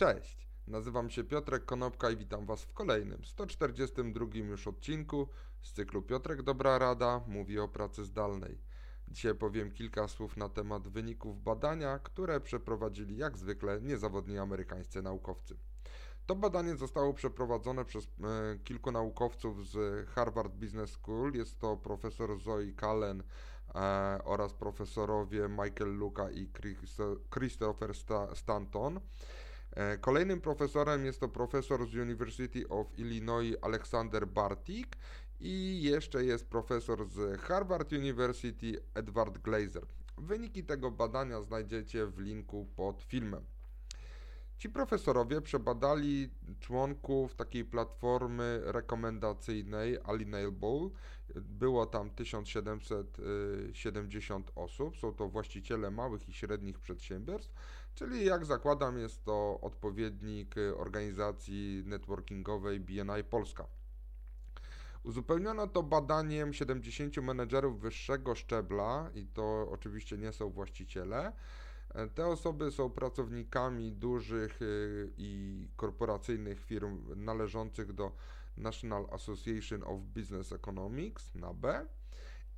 Cześć, 0.00 0.48
nazywam 0.66 1.10
się 1.10 1.24
Piotrek 1.24 1.64
Konopka 1.64 2.10
i 2.10 2.16
witam 2.16 2.46
Was 2.46 2.62
w 2.62 2.72
kolejnym, 2.72 3.24
142 3.24 4.26
już 4.34 4.66
odcinku 4.66 5.28
z 5.62 5.72
cyklu 5.72 6.02
Piotrek 6.02 6.42
Dobra 6.42 6.78
Rada 6.78 7.20
mówi 7.26 7.58
o 7.58 7.68
pracy 7.68 8.04
zdalnej. 8.04 8.58
Dzisiaj 9.08 9.34
powiem 9.34 9.72
kilka 9.72 10.08
słów 10.08 10.36
na 10.36 10.48
temat 10.48 10.88
wyników 10.88 11.42
badania, 11.42 11.98
które 11.98 12.40
przeprowadzili 12.40 13.16
jak 13.16 13.38
zwykle 13.38 13.80
niezawodni 13.80 14.38
amerykańscy 14.38 15.02
naukowcy. 15.02 15.56
To 16.26 16.36
badanie 16.36 16.76
zostało 16.76 17.14
przeprowadzone 17.14 17.84
przez 17.84 18.04
e, 18.04 18.08
kilku 18.64 18.92
naukowców 18.92 19.68
z 19.68 20.08
Harvard 20.08 20.52
Business 20.52 20.90
School. 20.90 21.34
Jest 21.34 21.58
to 21.58 21.76
profesor 21.76 22.38
Zoe 22.38 22.72
Cullen 22.80 23.22
e, 23.74 24.18
oraz 24.24 24.54
profesorowie 24.54 25.48
Michael 25.48 25.96
Luca 25.96 26.30
i 26.30 26.48
Christopher 27.30 27.92
Stanton. 28.34 29.00
E, 29.76 29.98
kolejnym 29.98 30.40
profesorem 30.40 31.04
jest 31.04 31.20
to 31.20 31.28
profesor 31.28 31.86
z 31.86 31.94
University 31.94 32.68
of 32.68 32.98
Illinois 32.98 33.56
Alexander 33.62 34.26
Bartik 34.26 34.96
i 35.40 35.82
jeszcze 35.82 36.24
jest 36.24 36.48
profesor 36.48 37.08
z 37.08 37.40
Harvard 37.40 37.92
University 37.92 38.82
Edward 38.94 39.38
Glazer. 39.38 39.86
Wyniki 40.18 40.64
tego 40.64 40.90
badania 40.90 41.42
znajdziecie 41.42 42.06
w 42.06 42.18
linku 42.18 42.66
pod 42.76 43.02
filmem. 43.02 43.44
Ci 44.60 44.68
profesorowie 44.68 45.40
przebadali 45.40 46.30
członków 46.60 47.34
takiej 47.34 47.64
platformy 47.64 48.60
rekomendacyjnej 48.64 49.98
Alienable. 50.04 50.90
Było 51.34 51.86
tam 51.86 52.10
1770 52.10 54.50
osób. 54.54 54.96
Są 54.96 55.14
to 55.14 55.28
właściciele 55.28 55.90
małych 55.90 56.28
i 56.28 56.32
średnich 56.32 56.78
przedsiębiorstw, 56.78 57.52
czyli 57.94 58.24
jak 58.24 58.44
zakładam 58.44 58.98
jest 58.98 59.24
to 59.24 59.58
odpowiednik 59.62 60.54
organizacji 60.76 61.82
networkingowej 61.86 62.80
BNI 62.80 63.24
Polska. 63.30 63.66
Uzupełniono 65.02 65.66
to 65.66 65.82
badaniem 65.82 66.52
70 66.52 67.16
menedżerów 67.16 67.80
wyższego 67.80 68.34
szczebla 68.34 69.10
i 69.14 69.26
to 69.26 69.68
oczywiście 69.70 70.18
nie 70.18 70.32
są 70.32 70.50
właściciele 70.50 71.32
te 72.14 72.26
osoby 72.26 72.70
są 72.70 72.90
pracownikami 72.90 73.92
dużych 73.92 74.62
y, 74.62 75.12
i 75.18 75.68
korporacyjnych 75.76 76.60
firm 76.60 77.24
należących 77.24 77.92
do 77.92 78.12
National 78.56 79.06
Association 79.10 79.82
of 79.82 80.00
Business 80.00 80.52
Economics, 80.52 81.34
NAB. 81.34 81.66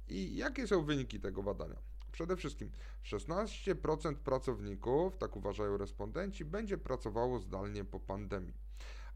I 0.08 0.36
jakie 0.36 0.66
są 0.66 0.84
wyniki 0.84 1.20
tego 1.20 1.42
badania? 1.42 1.76
Przede 2.12 2.36
wszystkim 2.36 2.70
16% 3.04 4.14
pracowników, 4.14 5.16
tak 5.16 5.36
uważają 5.36 5.76
respondenci, 5.76 6.44
będzie 6.44 6.78
pracowało 6.78 7.38
zdalnie 7.38 7.84
po 7.84 8.00
pandemii. 8.00 8.54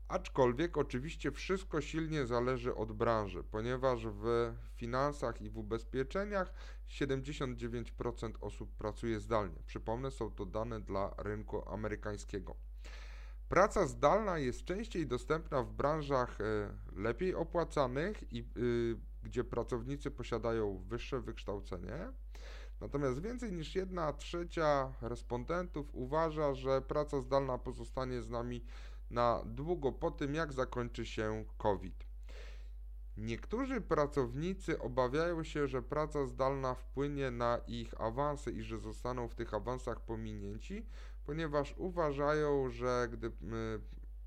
Aczkolwiek 0.09 0.79
oczywiście 0.79 1.31
wszystko 1.31 1.81
silnie 1.81 2.27
zależy 2.27 2.75
od 2.75 2.93
branży, 2.93 3.45
ponieważ 3.45 4.07
w 4.07 4.53
finansach 4.75 5.43
i 5.43 5.51
w 5.51 5.59
ubezpieczeniach 5.59 6.53
79% 6.89 8.33
osób 8.41 8.75
pracuje 8.75 9.21
zdalnie. 9.21 9.63
Przypomnę, 9.67 10.11
są 10.11 10.31
to 10.31 10.47
dane 10.47 10.81
dla 10.81 11.15
rynku 11.19 11.69
amerykańskiego. 11.69 12.57
Praca 13.49 13.87
zdalna 13.87 14.39
jest 14.39 14.65
częściej 14.65 15.07
dostępna 15.07 15.63
w 15.63 15.73
branżach 15.73 16.41
e, 16.41 16.45
lepiej 16.97 17.35
opłacanych 17.35 18.33
i 18.33 18.45
y, 18.57 18.97
gdzie 19.23 19.45
pracownicy 19.45 20.11
posiadają 20.11 20.79
wyższe 20.79 21.21
wykształcenie. 21.21 22.13
Natomiast 22.81 23.23
więcej 23.23 23.53
niż 23.53 23.75
1 23.75 23.99
trzecia 24.17 24.93
respondentów 25.03 25.95
uważa, 25.95 26.55
że 26.55 26.83
praca 26.83 27.21
zdalna 27.21 27.59
pozostanie 27.59 28.23
z 28.23 28.31
nami 28.31 28.65
na 29.11 29.43
długo 29.45 29.93
po 29.93 30.11
tym, 30.11 30.35
jak 30.35 30.53
zakończy 30.53 31.07
się 31.07 31.45
COVID. 31.59 32.07
Niektórzy 33.17 33.81
pracownicy 33.81 34.79
obawiają 34.79 35.45
się, 35.45 35.69
że 35.69 35.83
praca 35.83 36.27
zdalna 36.27 36.75
wpłynie 36.75 37.31
na 37.31 37.59
ich 37.67 38.01
awanse 38.01 38.51
i 38.51 38.63
że 38.63 38.79
zostaną 38.79 39.29
w 39.29 39.35
tych 39.35 39.55
awansach 39.55 40.01
pominięci, 40.01 40.87
ponieważ 41.25 41.75
uważają, 41.77 42.71
że 42.71 43.09
gdy 43.13 43.33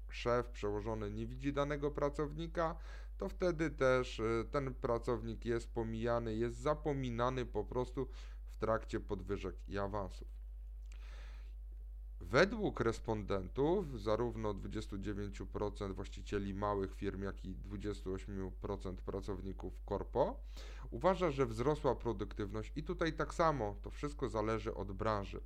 szef 0.10 0.50
przełożony 0.50 1.12
nie 1.12 1.28
widzi 1.28 1.54
danego 1.54 1.92
pracownika, 1.92 2.76
to 3.18 3.30
wtedy 3.30 3.70
też 3.70 4.20
y, 4.20 4.46
ten 4.52 4.74
pracownik 4.74 5.46
jest 5.46 5.74
pomijany, 5.74 6.36
jest 6.36 6.58
zapominany 6.58 7.46
po 7.46 7.64
prostu 7.64 8.08
w 8.48 8.58
trakcie 8.58 9.00
podwyżek 9.00 9.56
i 9.68 9.78
awansów. 9.78 10.39
Według 12.22 12.80
respondentów, 12.80 14.02
zarówno 14.02 14.54
29% 14.54 15.94
właścicieli 15.94 16.54
małych 16.54 16.96
firm, 16.96 17.24
jak 17.24 17.46
i 17.46 17.56
28% 17.56 18.96
pracowników 18.96 19.82
korpo, 19.86 20.40
uważa, 20.92 21.32
że 21.32 21.46
wzrosła 21.46 21.96
produktywność 21.96 22.72
i 22.76 22.84
tutaj 22.84 23.14
tak 23.14 23.34
samo, 23.34 23.76
to 23.82 23.90
wszystko 23.90 24.30
zależy 24.30 24.74
od 24.74 24.92
branży. 24.92 25.42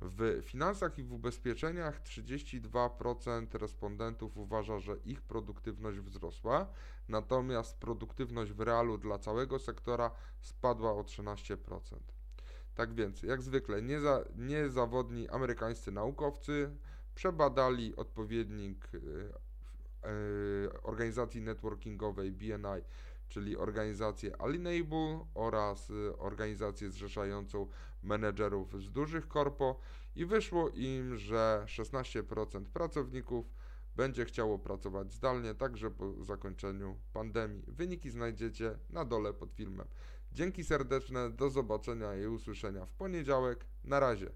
W 0.00 0.42
finansach 0.42 0.98
i 0.98 1.02
w 1.02 1.12
ubezpieczeniach 1.12 2.02
32% 2.02 3.58
respondentów 3.58 4.36
uważa, 4.36 4.78
że 4.78 4.96
ich 5.04 5.22
produktywność 5.22 5.98
wzrosła, 5.98 6.66
natomiast 7.08 7.78
produktywność 7.78 8.52
w 8.52 8.60
realu 8.60 8.98
dla 8.98 9.18
całego 9.18 9.58
sektora 9.58 10.10
spadła 10.40 10.92
o 10.92 11.02
13%. 11.02 12.15
Tak 12.76 12.94
więc, 12.94 13.22
jak 13.22 13.42
zwykle, 13.42 13.82
nieza, 13.82 14.24
niezawodni 14.36 15.28
amerykańscy 15.28 15.92
naukowcy 15.92 16.76
przebadali 17.14 17.96
odpowiednik 17.96 18.88
y, 18.94 18.98
y, 18.98 20.82
organizacji 20.82 21.42
networkingowej 21.42 22.32
BNI, 22.32 22.82
czyli 23.28 23.56
organizację 23.56 24.42
Alienable 24.42 25.26
oraz 25.34 25.90
y, 25.90 26.18
organizację 26.18 26.90
zrzeszającą 26.90 27.66
menedżerów 28.02 28.82
z 28.82 28.90
dużych 28.90 29.28
korpo 29.28 29.80
i 30.16 30.26
wyszło 30.26 30.68
im, 30.68 31.16
że 31.16 31.64
16% 31.66 32.64
pracowników 32.64 33.46
będzie 33.96 34.24
chciało 34.24 34.58
pracować 34.58 35.12
zdalnie 35.12 35.54
także 35.54 35.90
po 35.90 36.24
zakończeniu 36.24 36.96
pandemii. 37.12 37.62
Wyniki 37.68 38.10
znajdziecie 38.10 38.78
na 38.90 39.04
dole 39.04 39.32
pod 39.34 39.52
filmem. 39.52 39.86
Dzięki 40.36 40.64
serdeczne, 40.64 41.30
do 41.30 41.50
zobaczenia 41.50 42.14
i 42.14 42.26
usłyszenia 42.26 42.86
w 42.86 42.92
poniedziałek. 42.92 43.66
Na 43.84 44.00
razie. 44.00 44.30